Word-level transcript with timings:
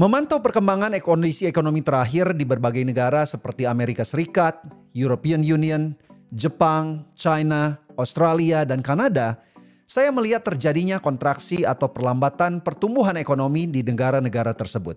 Memantau 0.00 0.40
perkembangan 0.40 0.96
kondisi 1.04 1.44
ekonomi 1.44 1.84
terakhir 1.84 2.32
di 2.32 2.48
berbagai 2.48 2.80
negara 2.88 3.20
seperti 3.28 3.68
Amerika 3.68 4.00
Serikat, 4.00 4.56
European 4.96 5.44
Union, 5.44 5.92
Jepang, 6.32 7.04
China, 7.12 7.76
Australia, 8.00 8.64
dan 8.64 8.80
Kanada, 8.80 9.36
saya 9.84 10.08
melihat 10.08 10.40
terjadinya 10.40 10.96
kontraksi 11.04 11.68
atau 11.68 11.92
perlambatan 11.92 12.64
pertumbuhan 12.64 13.20
ekonomi 13.20 13.68
di 13.68 13.84
negara-negara 13.84 14.56
tersebut. 14.56 14.96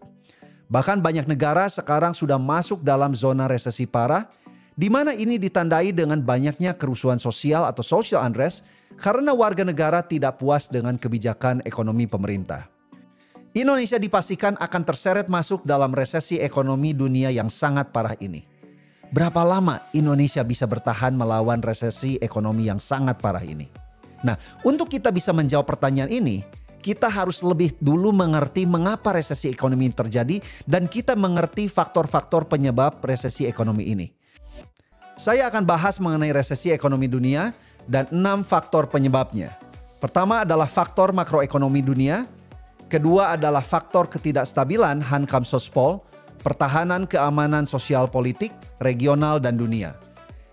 Bahkan 0.71 1.04
banyak 1.04 1.28
negara 1.28 1.67
sekarang 1.67 2.15
sudah 2.15 2.40
masuk 2.40 2.79
dalam 2.79 3.12
zona 3.12 3.51
resesi 3.51 3.83
parah, 3.83 4.31
di 4.72 4.88
mana 4.88 5.12
ini 5.12 5.35
ditandai 5.35 5.92
dengan 5.92 6.24
banyaknya 6.24 6.79
kerusuhan 6.79 7.20
sosial 7.20 7.67
atau 7.67 7.83
social 7.83 8.24
unrest 8.24 8.63
karena 8.96 9.35
warga 9.35 9.67
negara 9.67 9.99
tidak 9.99 10.40
puas 10.40 10.72
dengan 10.72 10.96
kebijakan 10.96 11.60
ekonomi 11.67 12.08
pemerintah. 12.08 12.72
Indonesia 13.54 14.01
dipastikan 14.01 14.58
akan 14.58 14.81
terseret 14.81 15.29
masuk 15.29 15.62
dalam 15.62 15.94
resesi 15.94 16.41
ekonomi 16.41 16.90
dunia 16.90 17.30
yang 17.30 17.54
sangat 17.54 17.94
parah 17.94 18.18
ini. 18.18 18.41
Berapa 19.14 19.46
lama 19.46 19.77
Indonesia 19.94 20.41
bisa 20.41 20.66
bertahan 20.66 21.14
melawan 21.14 21.62
resesi 21.62 22.18
ekonomi 22.18 22.66
yang 22.66 22.82
sangat 22.82 23.22
parah 23.22 23.46
ini? 23.46 23.70
Nah, 24.26 24.41
untuk 24.66 24.90
kita 24.90 25.13
bisa 25.13 25.30
menjawab 25.30 25.70
pertanyaan 25.70 26.10
ini, 26.10 26.41
kita 26.82 27.05
harus 27.05 27.46
lebih 27.46 27.77
dulu 27.77 28.10
mengerti 28.10 28.66
mengapa 28.66 29.13
resesi 29.13 29.54
ekonomi 29.54 29.85
ini 29.85 29.94
terjadi 29.94 30.41
dan 30.66 30.90
kita 30.90 31.13
mengerti 31.13 31.70
faktor-faktor 31.70 32.49
penyebab 32.49 33.05
resesi 33.05 33.46
ekonomi 33.46 33.85
ini. 33.85 34.10
Saya 35.13 35.46
akan 35.54 35.62
bahas 35.62 36.02
mengenai 36.02 36.34
resesi 36.34 36.74
ekonomi 36.74 37.05
dunia 37.05 37.54
dan 37.85 38.10
enam 38.10 38.41
faktor 38.41 38.90
penyebabnya. 38.90 39.54
Pertama 40.02 40.41
adalah 40.41 40.66
faktor 40.66 41.13
makroekonomi 41.13 41.85
dunia, 41.85 42.26
Kedua 42.94 43.34
adalah 43.34 43.66
faktor 43.66 44.06
ketidakstabilan 44.06 45.02
Hankam 45.02 45.42
Sospol, 45.42 45.98
pertahanan 46.46 47.10
keamanan 47.10 47.66
sosial 47.66 48.06
politik, 48.06 48.54
regional 48.77 49.41
dan 49.41 49.58
dunia. 49.58 49.98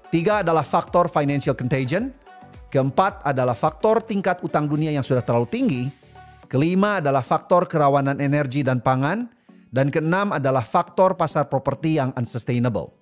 Tiga 0.09 0.41
adalah 0.41 0.65
faktor 0.65 1.13
financial 1.13 1.53
contagion. 1.53 2.17
Keempat 2.73 3.21
adalah 3.29 3.53
faktor 3.53 4.01
tingkat 4.01 4.41
utang 4.41 4.65
dunia 4.65 4.89
yang 4.89 5.05
sudah 5.05 5.21
terlalu 5.21 5.53
tinggi. 5.53 5.83
Kelima 6.49 7.05
adalah 7.05 7.21
faktor 7.21 7.69
kerawanan 7.69 8.17
energi 8.25 8.65
dan 8.65 8.81
pangan. 8.81 9.29
Dan 9.69 9.93
keenam 9.93 10.33
adalah 10.33 10.65
faktor 10.65 11.21
pasar 11.21 11.45
properti 11.45 12.01
yang 12.01 12.11
unsustainable. 12.17 12.97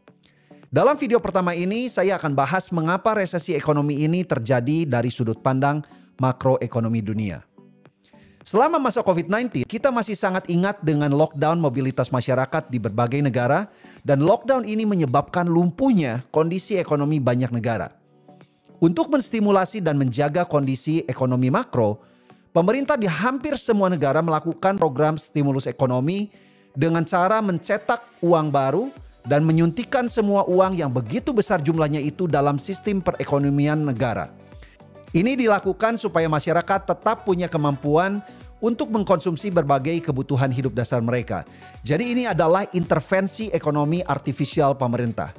Dalam 0.69 0.98
video 0.98 1.23
pertama 1.23 1.55
ini, 1.55 1.86
saya 1.86 2.19
akan 2.19 2.34
bahas 2.34 2.75
mengapa 2.75 3.14
resesi 3.14 3.55
ekonomi 3.55 4.02
ini 4.02 4.20
terjadi 4.27 4.84
dari 4.84 5.14
sudut 5.14 5.41
pandang 5.41 5.80
makroekonomi 6.20 7.00
dunia. 7.00 7.47
Selama 8.48 8.80
masa 8.80 9.04
COVID-19, 9.04 9.68
kita 9.68 9.92
masih 9.92 10.16
sangat 10.16 10.48
ingat 10.48 10.80
dengan 10.80 11.12
lockdown 11.12 11.60
mobilitas 11.60 12.08
masyarakat 12.08 12.72
di 12.72 12.80
berbagai 12.80 13.20
negara 13.20 13.68
dan 14.08 14.24
lockdown 14.24 14.64
ini 14.64 14.88
menyebabkan 14.88 15.44
lumpuhnya 15.44 16.24
kondisi 16.32 16.80
ekonomi 16.80 17.20
banyak 17.20 17.52
negara. 17.52 17.92
Untuk 18.80 19.12
menstimulasi 19.12 19.84
dan 19.84 20.00
menjaga 20.00 20.48
kondisi 20.48 21.05
ekonomi 21.05 21.52
makro, 21.52 22.00
pemerintah 22.56 22.96
di 22.96 23.05
hampir 23.05 23.52
semua 23.60 23.92
negara 23.92 24.24
melakukan 24.24 24.80
program 24.80 25.20
stimulus 25.20 25.68
ekonomi 25.68 26.33
dengan 26.72 27.05
cara 27.05 27.44
mencetak 27.44 28.00
uang 28.24 28.48
baru 28.48 28.88
dan 29.28 29.44
menyuntikkan 29.44 30.08
semua 30.08 30.48
uang 30.48 30.72
yang 30.72 30.88
begitu 30.88 31.36
besar 31.36 31.60
jumlahnya 31.60 32.00
itu 32.00 32.24
dalam 32.24 32.56
sistem 32.56 33.05
perekonomian 33.05 33.92
negara. 33.92 34.38
Ini 35.09 35.41
dilakukan 35.41 35.97
supaya 35.97 36.28
masyarakat 36.28 36.84
tetap 36.84 37.25
punya 37.25 37.48
kemampuan 37.48 38.20
untuk 38.61 38.92
mengkonsumsi 38.92 39.48
berbagai 39.48 40.05
kebutuhan 40.05 40.53
hidup 40.53 40.77
dasar 40.77 41.01
mereka. 41.01 41.48
Jadi 41.81 42.12
ini 42.12 42.25
adalah 42.28 42.69
intervensi 42.77 43.48
ekonomi 43.48 44.05
artifisial 44.05 44.77
pemerintah. 44.77 45.33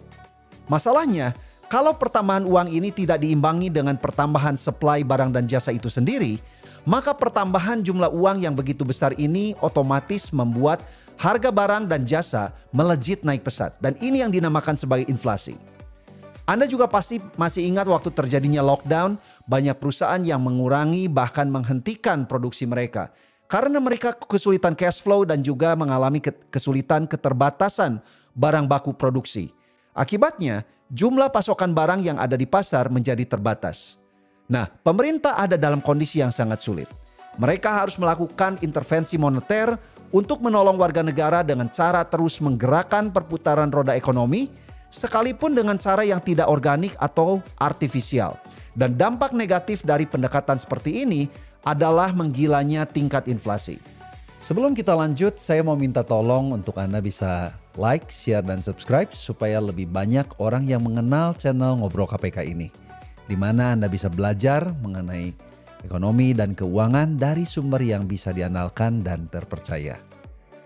Masalahnya, 0.65 1.37
kalau 1.69 1.93
pertambahan 1.93 2.49
uang 2.49 2.73
ini 2.73 2.89
tidak 2.89 3.21
diimbangi 3.21 3.69
dengan 3.69 3.93
pertambahan 3.93 4.57
supply 4.57 5.05
barang 5.05 5.37
dan 5.37 5.45
jasa 5.45 5.69
itu 5.69 5.85
sendiri, 5.85 6.41
maka 6.81 7.13
pertambahan 7.13 7.85
jumlah 7.85 8.09
uang 8.09 8.41
yang 8.41 8.57
begitu 8.57 8.81
besar 8.81 9.13
ini 9.21 9.53
otomatis 9.61 10.33
membuat 10.33 10.81
harga 11.21 11.53
barang 11.53 11.85
dan 11.85 12.09
jasa 12.09 12.55
melejit 12.73 13.21
naik 13.21 13.45
pesat. 13.45 13.77
Dan 13.77 13.93
ini 14.01 14.25
yang 14.25 14.33
dinamakan 14.33 14.73
sebagai 14.73 15.05
inflasi. 15.11 15.59
Anda 16.49 16.65
juga 16.65 16.89
pasti 16.89 17.21
masih 17.37 17.69
ingat 17.69 17.85
waktu 17.85 18.09
terjadinya 18.09 18.65
lockdown, 18.65 19.21
banyak 19.49 19.81
perusahaan 19.81 20.21
yang 20.21 20.45
mengurangi 20.45 21.09
bahkan 21.09 21.49
menghentikan 21.49 22.29
produksi 22.29 22.69
mereka 22.69 23.09
karena 23.49 23.81
mereka 23.81 24.13
kesulitan 24.13 24.77
cash 24.77 25.01
flow 25.01 25.25
dan 25.25 25.41
juga 25.41 25.73
mengalami 25.73 26.21
kesulitan 26.53 27.09
keterbatasan 27.09 27.97
barang 28.37 28.69
baku 28.69 28.93
produksi. 28.93 29.49
Akibatnya, 29.97 30.61
jumlah 30.93 31.33
pasokan 31.33 31.73
barang 31.73 32.05
yang 32.05 32.21
ada 32.21 32.37
di 32.37 32.45
pasar 32.45 32.93
menjadi 32.93 33.25
terbatas. 33.25 33.97
Nah, 34.45 34.69
pemerintah 34.85 35.33
ada 35.33 35.57
dalam 35.57 35.81
kondisi 35.81 36.21
yang 36.21 36.29
sangat 36.29 36.61
sulit. 36.61 36.85
Mereka 37.41 37.73
harus 37.73 37.97
melakukan 37.97 38.61
intervensi 38.61 39.17
moneter 39.17 39.73
untuk 40.13 40.45
menolong 40.45 40.77
warga 40.77 41.01
negara 41.01 41.41
dengan 41.41 41.69
cara 41.73 42.05
terus 42.05 42.37
menggerakkan 42.37 43.09
perputaran 43.09 43.69
roda 43.73 43.97
ekonomi 43.97 44.49
sekalipun 44.89 45.53
dengan 45.53 45.77
cara 45.77 46.05
yang 46.05 46.21
tidak 46.21 46.49
organik 46.49 46.93
atau 46.97 47.41
artifisial. 47.61 48.37
Dan 48.73 48.97
dampak 48.97 49.33
negatif 49.33 49.81
dari 49.81 50.05
pendekatan 50.05 50.57
seperti 50.61 51.05
ini 51.05 51.25
adalah 51.65 52.13
menggilanya 52.13 52.85
tingkat 52.85 53.25
inflasi. 53.29 53.81
Sebelum 54.39 54.71
kita 54.71 54.95
lanjut, 54.95 55.35
saya 55.35 55.59
mau 55.59 55.75
minta 55.75 55.99
tolong 55.99 56.55
untuk 56.55 56.79
Anda 56.79 57.03
bisa 57.03 57.51
like, 57.75 58.07
share, 58.07 58.39
dan 58.39 58.63
subscribe 58.63 59.11
supaya 59.11 59.59
lebih 59.59 59.91
banyak 59.91 60.25
orang 60.39 60.63
yang 60.63 60.87
mengenal 60.87 61.35
channel 61.35 61.75
Ngobrol 61.75 62.07
KPK 62.07 62.47
ini. 62.47 62.71
Di 63.27 63.35
mana 63.35 63.75
Anda 63.75 63.91
bisa 63.91 64.07
belajar 64.07 64.71
mengenai 64.79 65.35
ekonomi 65.83 66.31
dan 66.31 66.55
keuangan 66.55 67.19
dari 67.19 67.43
sumber 67.43 67.83
yang 67.83 68.07
bisa 68.07 68.31
diandalkan 68.31 69.03
dan 69.03 69.27
terpercaya. 69.27 70.08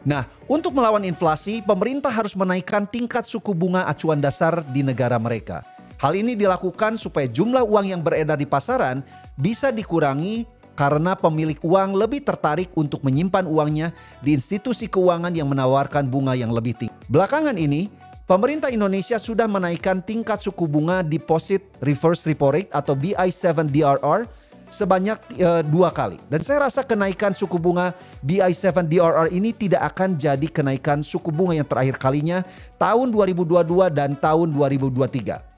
Nah, 0.04 0.28
untuk 0.52 0.76
melawan 0.76 1.08
inflasi, 1.08 1.64
pemerintah 1.64 2.12
harus 2.12 2.36
menaikkan 2.36 2.84
tingkat 2.84 3.24
suku 3.24 3.56
bunga 3.56 3.88
acuan 3.88 4.20
dasar 4.20 4.60
di 4.76 4.84
negara 4.84 5.16
mereka. 5.16 5.64
Hal 5.96 6.20
ini 6.20 6.36
dilakukan 6.36 7.00
supaya 7.00 7.24
jumlah 7.24 7.64
uang 7.64 7.96
yang 7.96 8.04
beredar 8.04 8.36
di 8.36 8.44
pasaran 8.44 9.00
bisa 9.40 9.72
dikurangi 9.72 10.44
karena 10.76 11.16
pemilik 11.16 11.56
uang 11.64 11.96
lebih 11.96 12.28
tertarik 12.28 12.68
untuk 12.76 13.00
menyimpan 13.08 13.48
uangnya 13.48 13.96
di 14.20 14.36
institusi 14.36 14.92
keuangan 14.92 15.32
yang 15.32 15.48
menawarkan 15.48 16.12
bunga 16.12 16.36
yang 16.36 16.52
lebih 16.52 16.76
tinggi. 16.76 16.92
Belakangan 17.08 17.56
ini, 17.56 17.88
pemerintah 18.28 18.68
Indonesia 18.68 19.16
sudah 19.16 19.48
menaikkan 19.48 20.04
tingkat 20.04 20.44
suku 20.44 20.68
bunga 20.68 21.00
deposit 21.00 21.64
reverse 21.80 22.28
repo 22.28 22.52
rate 22.52 22.68
atau 22.76 22.92
BI7 23.00 23.72
DRR 23.72 24.28
sebanyak 24.74 25.22
uh, 25.38 25.62
dua 25.62 25.94
kali. 25.94 26.18
Dan 26.26 26.42
saya 26.42 26.66
rasa 26.66 26.82
kenaikan 26.82 27.30
suku 27.30 27.62
bunga 27.62 27.94
BI7 28.26 28.90
DRR 28.90 29.30
ini 29.30 29.54
tidak 29.54 29.94
akan 29.94 30.18
jadi 30.18 30.48
kenaikan 30.50 31.06
suku 31.06 31.30
bunga 31.30 31.54
yang 31.54 31.70
terakhir 31.70 32.02
kalinya 32.02 32.42
tahun 32.82 33.14
2022 33.14 33.94
dan 33.94 34.18
tahun 34.18 34.50
2023. 34.50 35.54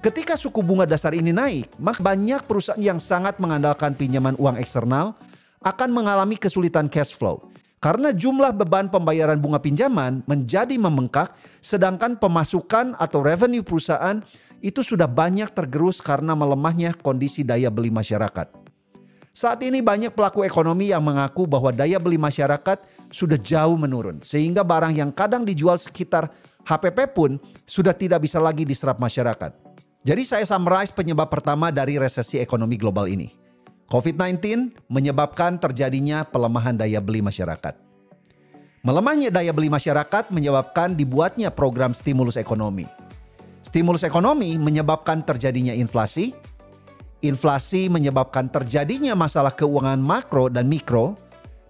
Ketika 0.00 0.36
suku 0.36 0.60
bunga 0.60 0.84
dasar 0.88 1.12
ini 1.16 1.32
naik, 1.32 1.72
maka 1.80 2.00
banyak 2.00 2.44
perusahaan 2.44 2.80
yang 2.80 3.00
sangat 3.00 3.36
mengandalkan 3.36 3.96
pinjaman 3.96 4.36
uang 4.36 4.60
eksternal 4.60 5.16
akan 5.60 5.88
mengalami 5.92 6.40
kesulitan 6.40 6.88
cash 6.88 7.12
flow. 7.12 7.40
Karena 7.80 8.12
jumlah 8.12 8.52
beban 8.52 8.92
pembayaran 8.92 9.40
bunga 9.40 9.56
pinjaman 9.56 10.20
menjadi 10.28 10.76
membengkak, 10.76 11.32
sedangkan 11.64 12.12
pemasukan 12.16 12.92
atau 13.00 13.24
revenue 13.24 13.64
perusahaan 13.64 14.20
itu 14.60 14.84
sudah 14.84 15.08
banyak 15.08 15.48
tergerus 15.52 16.00
karena 16.00 16.36
melemahnya 16.36 16.96
kondisi 16.96 17.44
daya 17.44 17.72
beli 17.72 17.88
masyarakat. 17.88 18.48
Saat 19.30 19.62
ini 19.64 19.80
banyak 19.80 20.12
pelaku 20.12 20.44
ekonomi 20.44 20.92
yang 20.92 21.00
mengaku 21.00 21.48
bahwa 21.48 21.72
daya 21.72 21.96
beli 21.96 22.20
masyarakat 22.20 22.82
sudah 23.08 23.38
jauh 23.40 23.78
menurun 23.78 24.20
sehingga 24.20 24.60
barang 24.60 24.92
yang 24.96 25.10
kadang 25.14 25.46
dijual 25.46 25.80
sekitar 25.80 26.28
HPP 26.68 27.16
pun 27.16 27.40
sudah 27.64 27.96
tidak 27.96 28.26
bisa 28.26 28.36
lagi 28.36 28.68
diserap 28.68 29.00
masyarakat. 29.00 29.54
Jadi 30.04 30.22
saya 30.24 30.44
summarize 30.44 30.92
penyebab 30.92 31.28
pertama 31.28 31.68
dari 31.72 31.96
resesi 31.96 32.40
ekonomi 32.40 32.76
global 32.76 33.08
ini. 33.08 33.32
COVID-19 33.90 34.70
menyebabkan 34.86 35.58
terjadinya 35.58 36.22
pelemahan 36.22 36.78
daya 36.78 37.02
beli 37.02 37.20
masyarakat. 37.24 37.74
Melemahnya 38.80 39.28
daya 39.28 39.52
beli 39.52 39.68
masyarakat 39.68 40.32
menyebabkan 40.32 40.96
dibuatnya 40.96 41.52
program 41.52 41.92
stimulus 41.92 42.40
ekonomi. 42.40 42.88
Stimulus 43.60 44.02
ekonomi 44.02 44.56
menyebabkan 44.56 45.20
terjadinya 45.24 45.76
inflasi. 45.76 46.32
Inflasi 47.20 47.92
menyebabkan 47.92 48.48
terjadinya 48.48 49.12
masalah 49.12 49.52
keuangan 49.52 50.00
makro 50.00 50.48
dan 50.48 50.66
mikro. 50.66 51.16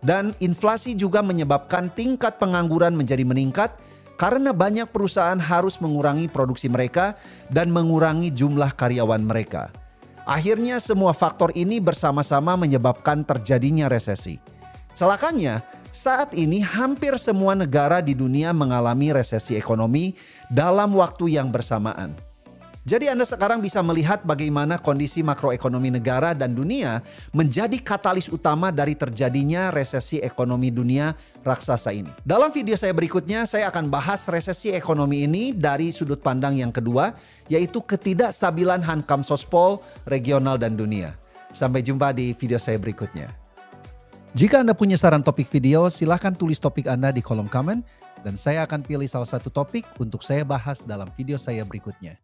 Dan 0.01 0.33
inflasi 0.41 0.97
juga 0.97 1.21
menyebabkan 1.21 1.93
tingkat 1.93 2.41
pengangguran 2.41 2.97
menjadi 2.97 3.21
meningkat 3.21 3.77
karena 4.17 4.53
banyak 4.53 4.89
perusahaan 4.89 5.37
harus 5.37 5.77
mengurangi 5.81 6.29
produksi 6.29 6.73
mereka 6.73 7.17
dan 7.53 7.69
mengurangi 7.69 8.33
jumlah 8.33 8.73
karyawan 8.77 9.21
mereka. 9.21 9.69
Akhirnya 10.29 10.77
semua 10.81 11.17
faktor 11.17 11.53
ini 11.57 11.81
bersama-sama 11.81 12.57
menyebabkan 12.57 13.25
terjadinya 13.25 13.89
resesi. 13.89 14.37
Celakanya, 14.93 15.65
Saat 15.91 16.39
ini 16.39 16.63
hampir 16.63 17.19
semua 17.19 17.59
negara 17.59 17.99
di 17.99 18.15
dunia 18.15 18.55
mengalami 18.55 19.11
resesi 19.11 19.59
ekonomi 19.59 20.15
dalam 20.47 20.95
waktu 20.95 21.35
yang 21.35 21.51
bersamaan. 21.51 22.15
Jadi 22.87 23.11
Anda 23.11 23.27
sekarang 23.27 23.59
bisa 23.59 23.83
melihat 23.83 24.23
bagaimana 24.23 24.79
kondisi 24.79 25.21
makroekonomi 25.21 25.91
negara 25.91 26.31
dan 26.31 26.55
dunia 26.55 27.03
menjadi 27.35 27.75
katalis 27.83 28.31
utama 28.31 28.71
dari 28.71 28.95
terjadinya 28.95 29.75
resesi 29.75 30.23
ekonomi 30.23 30.71
dunia 30.71 31.13
raksasa 31.43 31.91
ini. 31.91 32.09
Dalam 32.23 32.55
video 32.55 32.79
saya 32.79 32.95
berikutnya 32.95 33.43
saya 33.45 33.67
akan 33.69 33.91
bahas 33.91 34.31
resesi 34.31 34.71
ekonomi 34.71 35.27
ini 35.27 35.51
dari 35.51 35.91
sudut 35.91 36.23
pandang 36.23 36.55
yang 36.55 36.71
kedua 36.71 37.19
yaitu 37.51 37.83
ketidakstabilan 37.83 38.81
Hankam 38.81 39.27
Sospol 39.27 39.83
regional 40.07 40.55
dan 40.55 40.79
dunia. 40.79 41.19
Sampai 41.51 41.83
jumpa 41.83 42.15
di 42.15 42.31
video 42.33 42.63
saya 42.63 42.79
berikutnya. 42.79 43.40
Jika 44.31 44.63
Anda 44.63 44.79
punya 44.79 44.95
saran 44.95 45.27
topik 45.27 45.51
video, 45.51 45.91
silahkan 45.91 46.31
tulis 46.31 46.63
topik 46.63 46.87
Anda 46.87 47.11
di 47.11 47.19
kolom 47.19 47.51
komen 47.51 47.83
dan 48.23 48.39
saya 48.39 48.63
akan 48.63 48.87
pilih 48.87 49.11
salah 49.11 49.27
satu 49.27 49.51
topik 49.51 49.83
untuk 49.99 50.23
saya 50.23 50.47
bahas 50.47 50.87
dalam 50.87 51.11
video 51.19 51.35
saya 51.35 51.67
berikutnya. 51.67 52.15